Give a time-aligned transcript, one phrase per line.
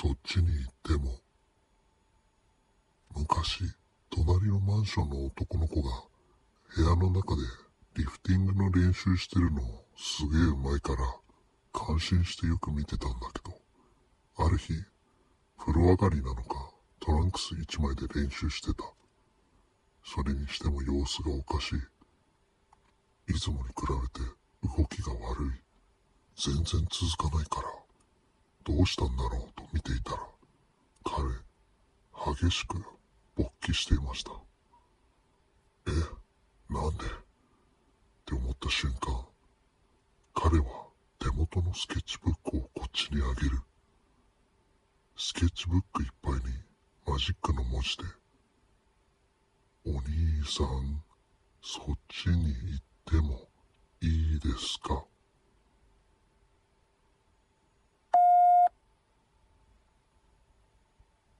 [0.00, 1.20] そっちに行っても。
[3.14, 3.64] 昔、
[4.08, 5.90] 隣のマンションの男の子が
[6.74, 7.42] 部屋の中で
[7.96, 9.60] リフティングの練習してるの
[9.98, 11.04] すげえうまいから
[11.74, 13.54] 感心してよく見てたんだけど、
[14.42, 14.72] ある日、
[15.58, 18.84] 風呂上がりなのかトランクス一枚で練習してた。
[20.02, 23.32] それにしても様子がおかしい。
[23.34, 24.26] いつもに比べて
[24.78, 25.50] 動きが悪い。
[26.38, 27.68] 全然続かないから、
[28.64, 30.18] どうしたんだろうと見ていたら、
[31.04, 32.82] 彼、激しく
[33.36, 34.32] 勃起していました。
[35.86, 35.90] え、
[36.72, 37.04] なんで？
[37.06, 37.08] っ
[38.24, 39.24] て思った瞬間、
[40.34, 40.64] 彼は
[41.18, 43.58] 手元のスケッチブックをこっちにあげる。
[45.16, 46.40] スケッチブックいっぱいに
[47.06, 48.04] マジックの文字で、
[49.86, 51.02] お兄さん、
[51.62, 53.48] そっちに行っても
[54.00, 55.04] いいですか？